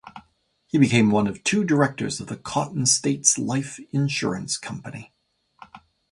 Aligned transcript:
He 0.65 0.79
became 0.79 1.11
one 1.11 1.27
of 1.27 1.43
two 1.43 1.63
directors 1.63 2.19
of 2.19 2.25
the 2.25 2.35
Cotton 2.35 2.87
States 2.87 3.37
Life 3.37 3.79
Insurance 3.91 4.57
Company. 4.57 5.13